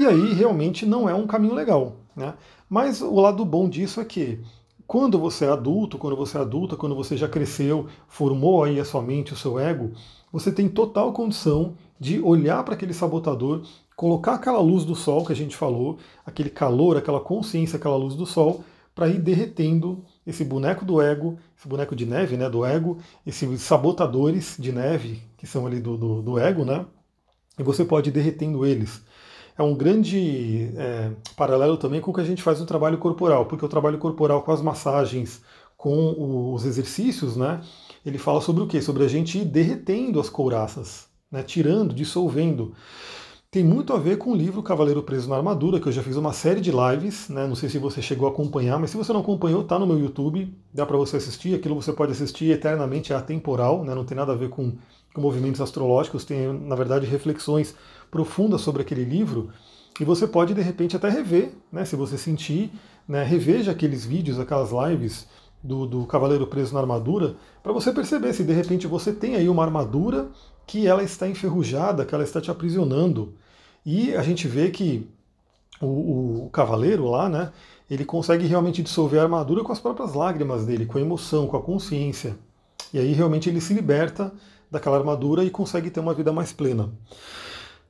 e 0.00 0.06
aí 0.06 0.32
realmente 0.32 0.86
não 0.86 1.06
é 1.06 1.12
um 1.12 1.26
caminho 1.26 1.52
legal. 1.52 1.98
Né? 2.16 2.32
Mas 2.70 3.02
o 3.02 3.20
lado 3.20 3.44
bom 3.44 3.68
disso 3.68 4.00
é 4.00 4.04
que 4.06 4.40
quando 4.86 5.18
você 5.18 5.44
é 5.44 5.50
adulto, 5.50 5.98
quando 5.98 6.16
você 6.16 6.38
é 6.38 6.40
adulta, 6.40 6.74
quando 6.74 6.94
você 6.94 7.18
já 7.18 7.28
cresceu, 7.28 7.86
formou 8.08 8.64
aí 8.64 8.80
a 8.80 8.84
sua 8.84 9.02
mente, 9.02 9.34
o 9.34 9.36
seu 9.36 9.58
ego, 9.58 9.92
você 10.32 10.50
tem 10.50 10.70
total 10.70 11.12
condição 11.12 11.74
de 11.98 12.20
olhar 12.20 12.62
para 12.64 12.74
aquele 12.74 12.92
sabotador, 12.92 13.62
colocar 13.94 14.34
aquela 14.34 14.60
luz 14.60 14.84
do 14.84 14.94
sol 14.94 15.24
que 15.24 15.32
a 15.32 15.36
gente 15.36 15.56
falou, 15.56 15.98
aquele 16.24 16.50
calor, 16.50 16.96
aquela 16.96 17.20
consciência, 17.20 17.76
aquela 17.76 17.96
luz 17.96 18.14
do 18.14 18.26
sol, 18.26 18.64
para 18.94 19.08
ir 19.08 19.18
derretendo 19.18 20.04
esse 20.26 20.44
boneco 20.44 20.84
do 20.84 21.00
ego, 21.00 21.38
esse 21.56 21.68
boneco 21.68 21.94
de 21.94 22.06
neve, 22.06 22.36
né, 22.36 22.48
do 22.48 22.64
ego, 22.64 22.98
esses 23.26 23.60
sabotadores 23.60 24.56
de 24.58 24.72
neve 24.72 25.22
que 25.36 25.46
são 25.46 25.66
ali 25.66 25.80
do, 25.80 25.96
do, 25.96 26.22
do 26.22 26.38
ego, 26.38 26.64
né? 26.64 26.86
E 27.58 27.62
você 27.62 27.84
pode 27.84 28.10
ir 28.10 28.12
derretendo 28.12 28.64
eles. 28.64 29.02
É 29.56 29.62
um 29.62 29.74
grande 29.74 30.70
é, 30.76 31.12
paralelo 31.36 31.76
também 31.76 32.00
com 32.00 32.10
o 32.10 32.14
que 32.14 32.20
a 32.20 32.24
gente 32.24 32.42
faz 32.42 32.60
no 32.60 32.66
trabalho 32.66 32.98
corporal, 32.98 33.46
porque 33.46 33.64
o 33.64 33.68
trabalho 33.68 33.98
corporal 33.98 34.42
com 34.42 34.52
as 34.52 34.60
massagens, 34.60 35.42
com 35.76 36.52
os 36.54 36.64
exercícios, 36.64 37.36
né? 37.36 37.60
Ele 38.04 38.18
fala 38.18 38.40
sobre 38.40 38.62
o 38.62 38.66
quê? 38.66 38.82
Sobre 38.82 39.04
a 39.04 39.08
gente 39.08 39.38
ir 39.38 39.44
derretendo 39.44 40.20
as 40.20 40.28
couraças, 40.28 41.06
né, 41.30 41.42
tirando, 41.42 41.94
dissolvendo 41.94 42.74
tem 43.56 43.64
muito 43.64 43.94
a 43.94 43.98
ver 43.98 44.18
com 44.18 44.32
o 44.32 44.36
livro 44.36 44.62
Cavaleiro 44.62 45.02
Preso 45.02 45.30
na 45.30 45.36
Armadura, 45.36 45.80
que 45.80 45.86
eu 45.86 45.92
já 45.92 46.02
fiz 46.02 46.16
uma 46.16 46.34
série 46.34 46.60
de 46.60 46.70
lives, 46.70 47.30
né? 47.30 47.46
não 47.46 47.54
sei 47.54 47.70
se 47.70 47.78
você 47.78 48.02
chegou 48.02 48.28
a 48.28 48.30
acompanhar, 48.30 48.78
mas 48.78 48.90
se 48.90 48.98
você 48.98 49.14
não 49.14 49.20
acompanhou, 49.20 49.62
está 49.62 49.78
no 49.78 49.86
meu 49.86 49.98
YouTube, 49.98 50.54
dá 50.74 50.84
para 50.84 50.98
você 50.98 51.16
assistir, 51.16 51.54
aquilo 51.54 51.74
você 51.74 51.90
pode 51.90 52.12
assistir 52.12 52.50
eternamente, 52.50 53.14
é 53.14 53.16
atemporal, 53.16 53.82
né? 53.82 53.94
não 53.94 54.04
tem 54.04 54.14
nada 54.14 54.32
a 54.32 54.36
ver 54.36 54.50
com, 54.50 54.74
com 55.14 55.20
movimentos 55.22 55.62
astrológicos, 55.62 56.22
tem, 56.22 56.52
na 56.52 56.74
verdade, 56.74 57.06
reflexões 57.06 57.74
profundas 58.10 58.60
sobre 58.60 58.82
aquele 58.82 59.04
livro, 59.04 59.48
e 59.98 60.04
você 60.04 60.26
pode, 60.26 60.52
de 60.52 60.60
repente, 60.60 60.94
até 60.94 61.08
rever, 61.08 61.52
né? 61.72 61.86
se 61.86 61.96
você 61.96 62.18
sentir, 62.18 62.70
né? 63.08 63.22
reveja 63.22 63.70
aqueles 63.70 64.04
vídeos, 64.04 64.38
aquelas 64.38 64.70
lives 64.70 65.26
do, 65.62 65.86
do 65.86 66.04
Cavaleiro 66.04 66.46
Preso 66.46 66.74
na 66.74 66.80
Armadura, 66.80 67.36
para 67.62 67.72
você 67.72 67.90
perceber 67.90 68.34
se, 68.34 68.44
de 68.44 68.52
repente, 68.52 68.86
você 68.86 69.14
tem 69.14 69.34
aí 69.34 69.48
uma 69.48 69.62
armadura 69.62 70.28
que 70.66 70.86
ela 70.86 71.02
está 71.02 71.28
enferrujada, 71.28 72.04
que 72.04 72.14
ela 72.14 72.24
está 72.24 72.40
te 72.40 72.50
aprisionando, 72.50 73.34
e 73.84 74.14
a 74.16 74.22
gente 74.22 74.48
vê 74.48 74.70
que 74.70 75.06
o, 75.80 76.46
o, 76.46 76.50
cavaleiro 76.52 77.08
lá, 77.08 77.28
né, 77.28 77.52
ele 77.88 78.04
consegue 78.04 78.46
realmente 78.46 78.82
dissolver 78.82 79.20
a 79.20 79.22
armadura 79.22 79.62
com 79.62 79.72
as 79.72 79.78
próprias 79.78 80.14
lágrimas 80.14 80.66
dele, 80.66 80.86
com 80.86 80.98
a 80.98 81.00
emoção, 81.00 81.46
com 81.46 81.56
a 81.56 81.62
consciência. 81.62 82.36
E 82.92 82.98
aí 82.98 83.12
realmente 83.12 83.48
ele 83.48 83.60
se 83.60 83.72
liberta 83.74 84.32
daquela 84.70 84.96
armadura 84.96 85.44
e 85.44 85.50
consegue 85.50 85.90
ter 85.90 86.00
uma 86.00 86.14
vida 86.14 86.32
mais 86.32 86.52
plena. 86.52 86.90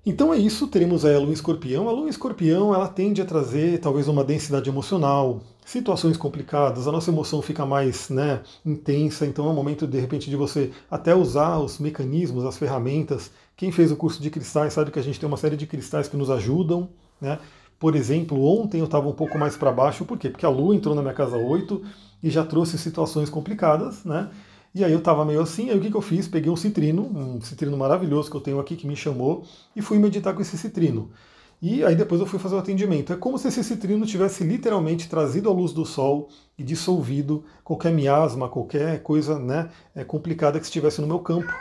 Então 0.05 0.33
é 0.33 0.37
isso, 0.37 0.69
teremos 0.69 1.05
aí 1.05 1.15
a 1.15 1.19
lua 1.19 1.33
escorpião. 1.33 1.89
A 1.89 1.93
lua 1.93 2.09
escorpião 2.09 2.75
ela 2.75 2.89
tende 2.89 3.23
a 3.23 3.25
trazer 3.25 3.79
talvez 3.81 4.07
uma 4.07 4.23
densidade 4.23 4.69
emocional, 4.69 5.41
situações 5.67 6.17
complicadas, 6.17 6.89
a 6.89 6.93
nossa 6.93 7.11
emoção 7.11 7.43
fica 7.43 7.67
mais 7.67 8.09
né, 8.09 8.41
intensa, 8.65 9.27
então 9.27 9.47
é 9.47 9.51
um 9.51 9.55
momento 9.55 9.87
de 9.87 10.01
repente 10.01 10.31
de 10.31 10.37
você 10.37 10.71
até 10.91 11.15
usar 11.15 11.59
os 11.59 11.79
mecanismos, 11.79 12.47
as 12.47 12.57
ferramentas 12.57 13.31
quem 13.57 13.73
fez 13.73 13.91
o 13.91 13.97
curso 13.97 14.21
de 14.21 14.29
cristais 14.29 14.75
sabe 14.75 14.91
que 14.91 14.99
a 14.99 15.03
gente 15.03 15.19
tem 15.19 15.27
uma 15.27 15.39
série 15.39 15.57
de 15.57 15.67
cristais 15.67 16.09
que 16.09 16.17
nos 16.17 16.31
ajudam. 16.31 16.91
Né? 17.21 17.39
Por 17.79 17.97
exemplo, 17.97 18.43
ontem 18.45 18.81
eu 18.81 18.85
estava 18.85 19.09
um 19.09 19.13
pouco 19.13 19.39
mais 19.39 19.57
para 19.57 19.73
baixo, 19.73 20.05
por 20.05 20.19
quê? 20.19 20.29
Porque 20.29 20.45
a 20.45 20.51
Lua 20.51 20.75
entrou 20.75 20.95
na 20.95 21.01
minha 21.01 21.15
casa 21.15 21.39
8 21.39 21.83
e 22.23 22.29
já 22.29 22.45
trouxe 22.45 22.77
situações 22.77 23.31
complicadas, 23.31 24.05
né? 24.05 24.31
E 24.75 24.85
aí 24.85 24.93
eu 24.93 24.99
estava 24.99 25.25
meio 25.25 25.41
assim, 25.41 25.71
aí 25.71 25.79
o 25.79 25.81
que, 25.81 25.91
que 25.91 25.97
eu 25.97 26.03
fiz? 26.03 26.29
Peguei 26.29 26.51
um 26.53 26.57
citrino, 26.57 27.03
um 27.03 27.41
citrino 27.41 27.77
maravilhoso 27.79 28.31
que 28.31 28.37
eu 28.37 28.41
tenho 28.43 28.61
aqui 28.61 28.77
que 28.77 28.87
me 28.87 28.95
chamou, 28.95 29.45
e 29.75 29.81
fui 29.81 29.99
meditar 29.99 30.35
com 30.35 30.43
esse 30.43 30.59
citrino. 30.59 31.11
E 31.61 31.83
aí 31.83 31.97
depois 31.97 32.21
eu 32.21 32.27
fui 32.27 32.39
fazer 32.39 32.55
o 32.55 32.59
atendimento. 32.59 33.13
É 33.13 33.17
como 33.17 33.39
se 33.39 33.49
esse 33.49 33.65
citrino 33.65 34.05
tivesse 34.05 34.45
literalmente 34.45 35.09
trazido 35.09 35.49
a 35.49 35.53
luz 35.53 35.73
do 35.73 35.87
sol 35.87 36.29
e 36.59 36.63
dissolvido 36.63 37.45
qualquer 37.65 37.93
miasma, 37.93 38.49
qualquer 38.49 39.03
coisa 39.03 39.39
né, 39.39 39.71
é, 39.95 40.05
complicada 40.05 40.59
que 40.59 40.67
estivesse 40.67 41.01
no 41.01 41.07
meu 41.07 41.19
campo. 41.21 41.53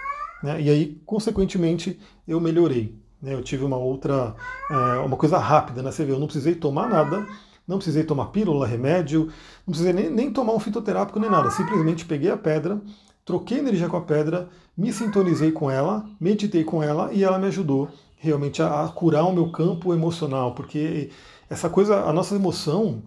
Né? 0.43 0.61
E 0.61 0.69
aí, 0.69 1.01
consequentemente, 1.05 1.99
eu 2.27 2.41
melhorei. 2.41 2.99
Né? 3.21 3.33
Eu 3.33 3.41
tive 3.41 3.63
uma 3.63 3.77
outra, 3.77 4.35
é, 4.69 4.75
uma 4.99 5.15
coisa 5.15 5.37
rápida, 5.37 5.81
né? 5.81 5.91
Você 5.91 6.03
vê, 6.03 6.11
eu 6.11 6.19
não 6.19 6.27
precisei 6.27 6.55
tomar 6.55 6.89
nada, 6.89 7.25
não 7.65 7.77
precisei 7.77 8.03
tomar 8.03 8.27
pílula, 8.27 8.67
remédio, 8.67 9.31
não 9.65 9.71
precisei 9.71 9.93
nem, 9.93 10.09
nem 10.09 10.31
tomar 10.31 10.53
um 10.53 10.59
fitoterápico 10.59 11.19
nem 11.19 11.29
nada. 11.29 11.49
Simplesmente 11.51 12.05
peguei 12.05 12.29
a 12.29 12.37
pedra, 12.37 12.81
troquei 13.23 13.59
energia 13.59 13.87
com 13.87 13.97
a 13.97 14.01
pedra, 14.01 14.49
me 14.77 14.91
sintonizei 14.91 15.53
com 15.53 15.71
ela, 15.71 16.05
meditei 16.19 16.65
com 16.65 16.83
ela 16.83 17.13
e 17.13 17.23
ela 17.23 17.39
me 17.39 17.47
ajudou 17.47 17.89
realmente 18.15 18.61
a, 18.61 18.85
a 18.85 18.87
curar 18.89 19.25
o 19.25 19.33
meu 19.33 19.51
campo 19.51 19.93
emocional, 19.93 20.53
porque 20.53 21.09
essa 21.49 21.69
coisa, 21.69 22.01
a 22.01 22.13
nossa 22.13 22.35
emoção, 22.35 23.03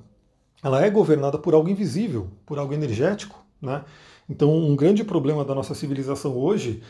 ela 0.63 0.85
é 0.85 0.91
governada 0.91 1.39
por 1.39 1.55
algo 1.55 1.69
invisível, 1.69 2.29
por 2.47 2.59
algo 2.59 2.73
energético, 2.73 3.45
né? 3.61 3.85
Então, 4.29 4.55
um 4.55 4.77
grande 4.77 5.03
problema 5.03 5.45
da 5.45 5.55
nossa 5.55 5.75
civilização 5.75 6.37
hoje 6.37 6.83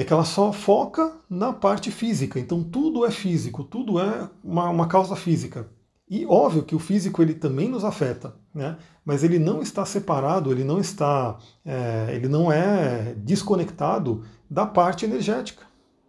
é 0.00 0.04
que 0.04 0.12
ela 0.12 0.24
só 0.24 0.52
foca 0.52 1.12
na 1.28 1.52
parte 1.52 1.90
física. 1.90 2.38
Então 2.38 2.62
tudo 2.62 3.04
é 3.04 3.10
físico, 3.10 3.64
tudo 3.64 3.98
é 3.98 4.30
uma, 4.44 4.68
uma 4.70 4.86
causa 4.86 5.16
física. 5.16 5.68
E 6.08 6.24
óbvio 6.24 6.62
que 6.62 6.74
o 6.74 6.78
físico 6.78 7.20
ele 7.20 7.34
também 7.34 7.68
nos 7.68 7.84
afeta, 7.84 8.34
né? 8.54 8.78
mas 9.04 9.24
ele 9.24 9.40
não 9.40 9.60
está 9.60 9.84
separado, 9.84 10.52
ele 10.52 10.62
não 10.62 10.78
está, 10.78 11.36
é, 11.64 12.12
ele 12.14 12.28
não 12.28 12.50
é 12.50 13.12
desconectado 13.16 14.24
da 14.48 14.64
parte 14.64 15.04
energética. 15.04 15.64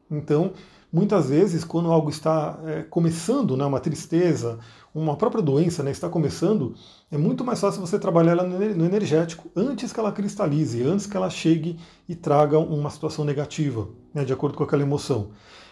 Então, 0.10 0.53
muitas 0.91 1.29
vezes, 1.29 1.63
quando 1.63 1.91
algo 1.91 2.10
está 2.10 2.60
é, 2.65 2.84
começando, 2.84 3.55
né, 3.55 3.65
uma 3.65 3.79
tristeza, 3.79 4.60
uma 4.93 5.15
própria 5.15 5.41
doença 5.41 5.84
né, 5.84 5.91
está 5.91 6.10
começando, 6.10 6.74
é 7.12 7.17
muito 7.17 7.46
mais 7.46 7.60
fácil 7.60 7.81
você 7.81 8.00
trabalhar 8.00 8.31
ela 8.31 8.43
no 8.43 8.86
energético 8.86 9.50
antes 9.55 9.93
que 9.93 10.00
ela 10.00 10.12
cristalize, 10.12 10.84
antes 10.84 11.05
que 11.05 11.15
ela 11.15 11.29
chegue 11.29 11.77
e 12.08 12.15
traga 12.15 12.58
uma 12.58 12.89
situação 12.89 13.24
negativa, 13.24 13.88
né, 14.13 14.25
de 14.25 14.34
acordo 14.34 14.58
com 14.58 14.63
aquela 14.63 14.81
emoção. 14.81 15.29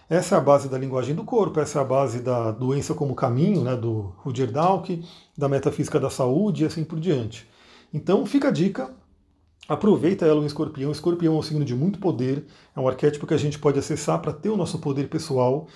Essa 0.09 0.36
é 0.36 0.38
a 0.38 0.41
base 0.41 0.69
da 0.69 0.77
linguagem 0.77 1.13
do 1.13 1.24
corpo, 1.24 1.59
essa 1.59 1.79
é 1.79 1.81
a 1.81 1.86
base 1.86 2.19
da 2.21 2.51
doença 2.51 2.93
como 2.93 3.13
caminho, 3.13 3.62
né, 3.62 3.75
do 3.75 4.13
Rudyard 4.17 4.53
Dalk, 4.53 5.03
da 5.38 5.50
metafísica 5.50 6.00
da 6.00 6.09
saúde 6.09 6.63
e 6.63 6.67
assim 6.67 6.83
por 6.83 7.00
diante. 7.00 7.47
Então 7.93 8.25
fica 8.25 8.47
a 8.47 8.51
dica, 8.51 8.93
aproveita 9.67 10.25
ela 10.25 10.41
o 10.41 10.45
escorpião. 10.45 10.91
Escorpião 10.91 11.36
é 11.36 11.38
um 11.38 11.41
signo 11.41 11.65
de 11.65 11.75
muito 11.75 12.00
poder, 12.00 12.45
é 12.75 12.79
um 12.79 12.88
arquétipo 12.88 13.27
que 13.27 13.33
a 13.33 13.38
gente 13.38 13.59
pode 13.59 13.77
acessar 13.77 14.21
para 14.21 14.31
ter 14.31 14.50
o 14.50 14.57
nosso 14.57 14.79
poder 14.79 15.09
pessoal, 15.09 15.67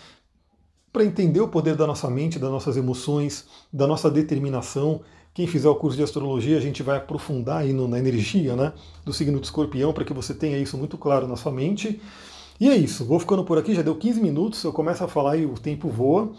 para 0.92 1.04
entender 1.04 1.42
o 1.42 1.48
poder 1.48 1.76
da 1.76 1.88
nossa 1.88 2.10
mente, 2.10 2.40
das 2.40 2.50
nossas 2.50 2.78
emoções, 2.78 3.48
da 3.72 3.88
nossa 3.88 4.10
determinação. 4.10 5.02
Quem 5.34 5.48
fizer 5.48 5.70
o 5.70 5.76
curso 5.76 5.96
de 5.96 6.04
astrologia, 6.04 6.58
a 6.58 6.62
gente 6.62 6.84
vai 6.84 6.98
aprofundar 6.98 7.62
aí 7.62 7.72
no, 7.72 7.88
na 7.88 7.98
energia 7.98 8.56
né, 8.56 8.74
do 9.06 9.14
signo 9.14 9.40
de 9.40 9.46
escorpião, 9.46 9.94
para 9.94 10.04
que 10.04 10.14
você 10.14 10.34
tenha 10.34 10.58
isso 10.58 10.78
muito 10.78 10.98
claro 10.98 11.28
na 11.28 11.38
sua 11.38 11.52
mente. 11.52 12.02
E 12.60 12.70
é 12.70 12.76
isso, 12.76 13.06
vou 13.06 13.20
ficando 13.20 13.44
por 13.44 13.58
aqui, 13.58 13.74
já 13.74 13.82
deu 13.82 13.96
15 13.96 14.22
minutos, 14.22 14.64
eu 14.64 14.72
começo 14.72 15.04
a 15.04 15.08
falar 15.08 15.38
e 15.38 15.46
o 15.46 15.54
tempo 15.54 15.90
voa. 15.90 16.32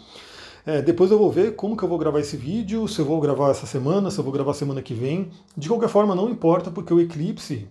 É, 0.65 0.81
depois 0.81 1.11
eu 1.11 1.17
vou 1.17 1.29
ver 1.29 1.55
como 1.55 1.75
que 1.75 1.83
eu 1.83 1.89
vou 1.89 1.97
gravar 1.97 2.21
esse 2.21 2.37
vídeo, 2.37 2.87
se 2.87 2.99
eu 2.99 3.05
vou 3.05 3.19
gravar 3.19 3.51
essa 3.51 3.65
semana, 3.65 4.09
se 4.09 4.17
eu 4.17 4.23
vou 4.23 4.31
gravar 4.31 4.53
semana 4.53 4.81
que 4.81 4.93
vem. 4.93 5.29
De 5.57 5.67
qualquer 5.67 5.89
forma, 5.89 6.15
não 6.15 6.29
importa, 6.29 6.71
porque 6.71 6.93
o 6.93 7.01
eclipse 7.01 7.67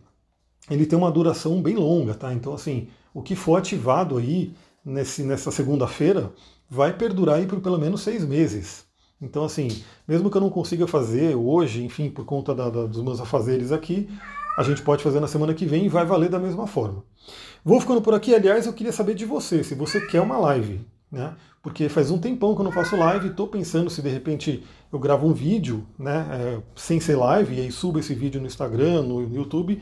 ele 0.70 0.84
tem 0.84 0.98
uma 0.98 1.10
duração 1.10 1.62
bem 1.62 1.74
longa, 1.74 2.14
tá? 2.14 2.32
Então, 2.34 2.52
assim, 2.52 2.88
o 3.14 3.22
que 3.22 3.34
for 3.34 3.56
ativado 3.56 4.18
aí 4.18 4.54
nesse, 4.84 5.22
nessa 5.22 5.50
segunda-feira 5.50 6.32
vai 6.68 6.92
perdurar 6.92 7.36
aí 7.36 7.46
por 7.46 7.60
pelo 7.60 7.78
menos 7.78 8.02
seis 8.02 8.24
meses. 8.24 8.84
Então, 9.20 9.44
assim, 9.44 9.68
mesmo 10.06 10.30
que 10.30 10.36
eu 10.36 10.40
não 10.40 10.50
consiga 10.50 10.86
fazer 10.86 11.34
hoje, 11.34 11.82
enfim, 11.82 12.10
por 12.10 12.26
conta 12.26 12.54
da, 12.54 12.68
da, 12.68 12.86
dos 12.86 13.02
meus 13.02 13.20
afazeres 13.20 13.72
aqui, 13.72 14.08
a 14.58 14.62
gente 14.62 14.82
pode 14.82 15.02
fazer 15.02 15.20
na 15.20 15.28
semana 15.28 15.54
que 15.54 15.64
vem 15.64 15.86
e 15.86 15.88
vai 15.88 16.04
valer 16.04 16.28
da 16.28 16.38
mesma 16.38 16.66
forma. 16.66 17.02
Vou 17.64 17.80
ficando 17.80 18.02
por 18.02 18.12
aqui. 18.12 18.34
Aliás, 18.34 18.66
eu 18.66 18.72
queria 18.72 18.92
saber 18.92 19.14
de 19.14 19.24
você, 19.24 19.64
se 19.64 19.74
você 19.74 20.00
quer 20.06 20.20
uma 20.20 20.36
live 20.36 20.84
né? 21.12 21.34
Porque 21.62 21.88
faz 21.88 22.10
um 22.10 22.18
tempão 22.18 22.54
que 22.54 22.60
eu 22.60 22.64
não 22.64 22.72
faço 22.72 22.96
live, 22.96 23.28
estou 23.28 23.46
pensando 23.46 23.88
se 23.88 24.02
de 24.02 24.08
repente 24.08 24.64
eu 24.92 24.98
gravo 24.98 25.28
um 25.28 25.32
vídeo, 25.32 25.86
né, 25.96 26.26
é, 26.32 26.62
sem 26.74 26.98
ser 26.98 27.14
live, 27.14 27.54
e 27.54 27.60
aí 27.60 27.70
subo 27.70 28.00
esse 28.00 28.14
vídeo 28.14 28.40
no 28.40 28.48
Instagram, 28.48 29.02
no 29.02 29.32
YouTube, 29.32 29.80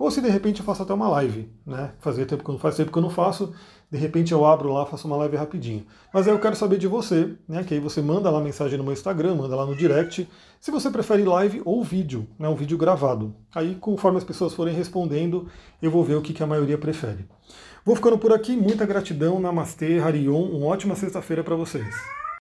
ou 0.00 0.10
se 0.10 0.22
de 0.22 0.30
repente 0.30 0.60
eu 0.60 0.64
faço 0.64 0.82
até 0.82 0.94
uma 0.94 1.10
live, 1.10 1.46
né? 1.66 1.92
Fazer 2.00 2.24
tempo 2.24 2.42
que 2.42 2.48
eu 2.48 2.54
não 2.54 2.58
faço, 2.58 2.78
tempo 2.78 2.90
que 2.90 2.96
eu 2.96 3.02
não 3.02 3.10
faço, 3.10 3.52
de 3.90 3.98
repente 3.98 4.32
eu 4.32 4.46
abro 4.46 4.72
lá, 4.72 4.86
faço 4.86 5.06
uma 5.06 5.16
live 5.18 5.36
rapidinho. 5.36 5.84
Mas 6.10 6.26
aí 6.26 6.32
eu 6.32 6.38
quero 6.38 6.56
saber 6.56 6.78
de 6.78 6.86
você, 6.86 7.34
né? 7.46 7.62
Que 7.62 7.74
aí 7.74 7.80
você 7.80 8.00
manda 8.00 8.30
lá 8.30 8.40
mensagem 8.40 8.78
no 8.78 8.82
meu 8.84 8.94
Instagram, 8.94 9.34
manda 9.34 9.54
lá 9.54 9.66
no 9.66 9.76
direct, 9.76 10.26
se 10.58 10.70
você 10.70 10.90
prefere 10.90 11.22
live 11.22 11.60
ou 11.66 11.84
vídeo, 11.84 12.26
né? 12.38 12.48
Um 12.48 12.54
vídeo 12.54 12.78
gravado. 12.78 13.34
Aí, 13.54 13.74
conforme 13.74 14.16
as 14.16 14.24
pessoas 14.24 14.54
forem 14.54 14.74
respondendo, 14.74 15.48
eu 15.82 15.90
vou 15.90 16.02
ver 16.02 16.14
o 16.14 16.22
que, 16.22 16.32
que 16.32 16.42
a 16.42 16.46
maioria 16.46 16.78
prefere. 16.78 17.26
Vou 17.84 17.94
ficando 17.94 18.16
por 18.16 18.32
aqui, 18.32 18.56
muita 18.56 18.86
gratidão, 18.86 19.38
Namastê, 19.38 19.98
Harion, 19.98 20.44
uma 20.44 20.66
ótima 20.68 20.94
sexta-feira 20.94 21.44
para 21.44 21.56
vocês. 21.56 22.19